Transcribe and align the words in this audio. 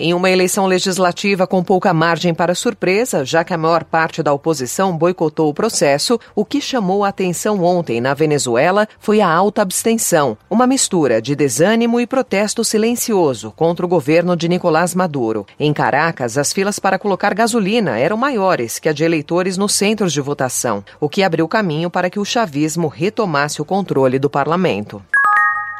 Em 0.00 0.14
uma 0.14 0.30
eleição 0.30 0.64
legislativa 0.66 1.44
com 1.44 1.60
pouca 1.60 1.92
margem 1.92 2.32
para 2.32 2.54
surpresa, 2.54 3.24
já 3.24 3.42
que 3.42 3.52
a 3.52 3.58
maior 3.58 3.82
parte 3.82 4.22
da 4.22 4.32
oposição 4.32 4.96
boicotou 4.96 5.48
o 5.48 5.54
processo, 5.54 6.20
o 6.36 6.44
que 6.44 6.60
chamou 6.60 7.02
a 7.02 7.08
atenção 7.08 7.64
ontem 7.64 8.00
na 8.00 8.14
Venezuela 8.14 8.86
foi 9.00 9.20
a 9.20 9.28
alta 9.28 9.60
abstenção, 9.60 10.38
uma 10.48 10.68
mistura 10.68 11.20
de 11.20 11.34
desânimo 11.34 11.98
e 11.98 12.06
protesto 12.06 12.62
silencioso 12.62 13.52
contra 13.56 13.84
o 13.84 13.88
governo 13.88 14.36
de 14.36 14.48
Nicolás 14.48 14.94
Maduro. 14.94 15.44
Em 15.58 15.72
Caracas, 15.72 16.38
as 16.38 16.52
filas 16.52 16.78
para 16.78 16.96
colocar 16.96 17.34
gasolina 17.34 17.98
eram 17.98 18.16
maiores 18.16 18.78
que 18.78 18.88
a 18.88 18.92
de 18.92 19.02
eleitores 19.02 19.56
nos 19.56 19.74
centros 19.74 20.12
de 20.12 20.20
votação, 20.20 20.84
o 21.00 21.08
que 21.08 21.24
abriu 21.24 21.48
caminho 21.48 21.90
para 21.90 22.08
que 22.08 22.20
o 22.20 22.24
chavismo 22.24 22.86
retomasse 22.86 23.60
o 23.60 23.64
controle 23.64 24.20
do 24.20 24.30
parlamento. 24.30 25.02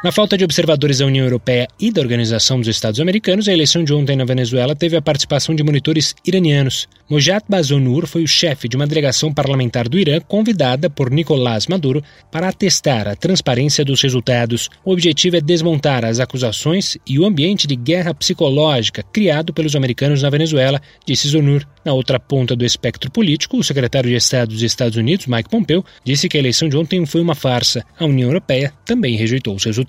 Na 0.01 0.13
falta 0.13 0.37
de 0.37 0.45
observadores 0.45 0.99
da 0.99 1.05
União 1.05 1.25
Europeia 1.25 1.67
e 1.77 1.91
da 1.91 1.99
Organização 1.99 2.57
dos 2.57 2.69
Estados 2.69 3.01
Americanos, 3.01 3.49
a 3.49 3.51
eleição 3.51 3.83
de 3.83 3.93
ontem 3.93 4.15
na 4.15 4.23
Venezuela 4.23 4.73
teve 4.73 4.95
a 4.95 5.01
participação 5.01 5.53
de 5.53 5.61
monitores 5.61 6.15
iranianos. 6.25 6.87
Mojat 7.09 7.43
Bazonur 7.49 8.07
foi 8.07 8.23
o 8.23 8.27
chefe 8.27 8.69
de 8.69 8.77
uma 8.77 8.87
delegação 8.87 9.33
parlamentar 9.33 9.89
do 9.89 9.99
Irã 9.99 10.21
convidada 10.21 10.89
por 10.89 11.11
Nicolás 11.11 11.67
Maduro 11.67 12.01
para 12.31 12.47
atestar 12.47 13.09
a 13.09 13.15
transparência 13.15 13.83
dos 13.83 14.01
resultados. 14.01 14.69
O 14.85 14.93
objetivo 14.93 15.35
é 15.35 15.41
desmontar 15.41 16.05
as 16.05 16.21
acusações 16.21 16.97
e 17.05 17.19
o 17.19 17.25
ambiente 17.25 17.67
de 17.67 17.75
guerra 17.75 18.13
psicológica 18.13 19.03
criado 19.03 19.53
pelos 19.53 19.75
americanos 19.75 20.23
na 20.23 20.29
Venezuela, 20.29 20.81
disse 21.05 21.27
Zonur. 21.27 21.65
Na 21.83 21.91
outra 21.91 22.19
ponta 22.19 22.55
do 22.55 22.63
espectro 22.63 23.11
político, 23.11 23.57
o 23.57 23.63
secretário 23.63 24.09
de 24.09 24.15
Estado 24.15 24.49
dos 24.49 24.61
Estados 24.61 24.97
Unidos, 24.97 25.25
Mike 25.25 25.49
Pompeo, 25.49 25.83
disse 26.05 26.29
que 26.29 26.37
a 26.37 26.39
eleição 26.39 26.69
de 26.69 26.77
ontem 26.77 27.05
foi 27.05 27.19
uma 27.19 27.35
farsa. 27.35 27.83
A 27.99 28.05
União 28.05 28.29
Europeia 28.29 28.71
também 28.85 29.17
rejeitou 29.17 29.55
os 29.55 29.65
resultados 29.65 29.88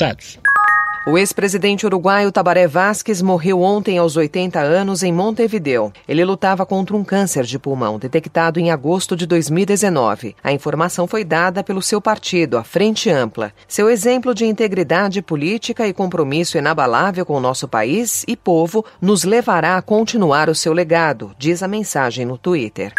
O 1.06 1.18
ex-presidente 1.18 1.84
uruguaio 1.84 2.32
Tabaré 2.32 2.66
Vázquez 2.66 3.20
morreu 3.20 3.60
ontem 3.60 3.98
aos 3.98 4.16
80 4.16 4.58
anos 4.60 5.02
em 5.02 5.12
Montevideo. 5.12 5.92
Ele 6.06 6.24
lutava 6.24 6.64
contra 6.64 6.96
um 6.96 7.02
câncer 7.02 7.44
de 7.44 7.58
pulmão 7.58 7.98
detectado 7.98 8.60
em 8.60 8.70
agosto 8.70 9.16
de 9.16 9.26
2019. 9.26 10.36
A 10.42 10.52
informação 10.52 11.06
foi 11.06 11.24
dada 11.24 11.64
pelo 11.64 11.82
seu 11.82 12.00
partido, 12.00 12.56
a 12.56 12.64
Frente 12.64 13.10
Ampla. 13.10 13.52
Seu 13.66 13.90
exemplo 13.90 14.34
de 14.34 14.46
integridade 14.46 15.20
política 15.20 15.88
e 15.88 15.92
compromisso 15.92 16.56
inabalável 16.56 17.26
com 17.26 17.34
o 17.34 17.40
nosso 17.40 17.66
país 17.66 18.24
e 18.28 18.36
povo 18.36 18.84
nos 19.00 19.24
levará 19.24 19.76
a 19.76 19.82
continuar 19.82 20.48
o 20.48 20.54
seu 20.54 20.72
legado, 20.72 21.34
diz 21.38 21.62
a 21.62 21.68
mensagem 21.68 22.24
no 22.24 22.38
Twitter. 22.38 22.94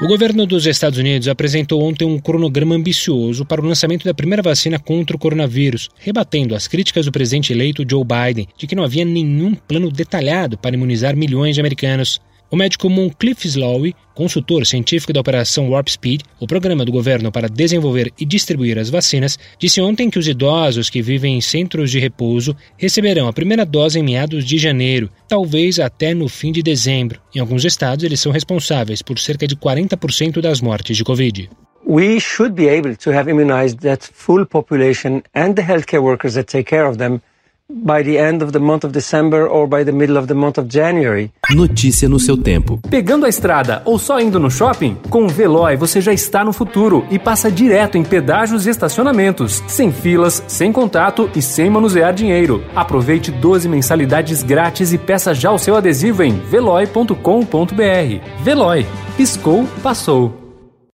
O 0.00 0.08
governo 0.08 0.44
dos 0.44 0.66
Estados 0.66 0.98
Unidos 0.98 1.28
apresentou 1.28 1.80
ontem 1.80 2.04
um 2.04 2.18
cronograma 2.18 2.74
ambicioso 2.74 3.44
para 3.44 3.60
o 3.60 3.64
lançamento 3.64 4.04
da 4.04 4.12
primeira 4.12 4.42
vacina 4.42 4.76
contra 4.76 5.14
o 5.14 5.18
coronavírus, 5.18 5.88
rebatendo 5.96 6.56
as 6.56 6.66
críticas 6.66 7.06
do 7.06 7.12
presidente 7.12 7.52
eleito 7.52 7.86
Joe 7.88 8.02
Biden 8.02 8.48
de 8.58 8.66
que 8.66 8.74
não 8.74 8.82
havia 8.82 9.04
nenhum 9.04 9.54
plano 9.54 9.92
detalhado 9.92 10.58
para 10.58 10.74
imunizar 10.74 11.16
milhões 11.16 11.54
de 11.54 11.60
americanos. 11.60 12.20
O 12.50 12.56
médico 12.56 12.88
Moncliffe 12.88 13.48
Slowy, 13.48 13.96
consultor 14.14 14.66
científico 14.66 15.12
da 15.12 15.20
Operação 15.20 15.70
Warp 15.70 15.88
Speed, 15.88 16.20
o 16.38 16.46
programa 16.46 16.84
do 16.84 16.92
governo 16.92 17.32
para 17.32 17.48
desenvolver 17.48 18.12
e 18.18 18.24
distribuir 18.24 18.78
as 18.78 18.90
vacinas, 18.90 19.38
disse 19.58 19.80
ontem 19.80 20.08
que 20.08 20.18
os 20.18 20.28
idosos 20.28 20.88
que 20.90 21.02
vivem 21.02 21.36
em 21.36 21.40
centros 21.40 21.90
de 21.90 21.98
repouso 21.98 22.54
receberão 22.76 23.26
a 23.26 23.32
primeira 23.32 23.64
dose 23.64 23.98
em 23.98 24.02
meados 24.02 24.44
de 24.44 24.58
janeiro, 24.58 25.10
talvez 25.26 25.80
até 25.80 26.14
no 26.14 26.28
fim 26.28 26.52
de 26.52 26.62
dezembro. 26.62 27.20
Em 27.34 27.40
alguns 27.40 27.64
estados, 27.64 28.04
eles 28.04 28.20
são 28.20 28.30
responsáveis 28.30 29.02
por 29.02 29.18
cerca 29.18 29.46
de 29.46 29.56
40% 29.56 30.40
das 30.40 30.60
mortes 30.60 30.96
de 30.96 31.02
Covid. 31.02 31.50
We 31.86 32.18
should 32.20 32.54
be 32.54 32.68
able 32.68 32.96
to 32.96 33.10
have 33.10 33.28
immunized 33.28 33.80
that 33.80 34.06
full 34.12 34.46
population 34.46 35.22
and 35.34 35.54
the 35.54 35.62
healthcare 35.62 36.00
workers 36.00 36.34
that 36.34 36.46
take 36.46 36.64
care 36.64 36.86
of 36.86 36.98
them 36.98 37.20
by 37.70 38.02
the 38.02 38.18
end 38.18 38.42
of 38.42 38.52
the 38.52 38.58
month 38.58 38.84
of 38.84 38.92
December 38.92 39.48
or 39.48 39.66
by 39.66 39.84
the 39.84 39.92
middle 39.92 40.18
of 40.18 40.26
the 40.26 40.34
month 40.34 40.58
of 40.58 40.68
January. 40.68 41.30
Notícia 41.50 42.08
no 42.08 42.20
seu 42.20 42.36
tempo. 42.36 42.78
Pegando 42.90 43.24
a 43.24 43.28
estrada 43.28 43.82
ou 43.84 43.98
só 43.98 44.20
indo 44.20 44.38
no 44.38 44.50
shopping? 44.50 44.96
Com 45.08 45.24
o 45.24 45.28
Veloy 45.28 45.76
você 45.76 46.00
já 46.00 46.12
está 46.12 46.44
no 46.44 46.52
futuro 46.52 47.06
e 47.10 47.18
passa 47.18 47.50
direto 47.50 47.96
em 47.96 48.02
pedágios 48.02 48.66
e 48.66 48.70
estacionamentos, 48.70 49.62
sem 49.66 49.90
filas, 49.90 50.42
sem 50.46 50.72
contato 50.72 51.30
e 51.34 51.40
sem 51.40 51.70
manusear 51.70 52.12
dinheiro. 52.12 52.62
Aproveite 52.76 53.30
12 53.30 53.68
mensalidades 53.68 54.42
grátis 54.42 54.92
e 54.92 54.98
peça 54.98 55.32
já 55.34 55.50
o 55.50 55.58
seu 55.58 55.74
adesivo 55.74 56.22
em 56.22 56.32
veloy.com.br. 56.38 57.14
Veloy. 58.42 58.86
Piscou, 59.16 59.66
passou. 59.82 60.43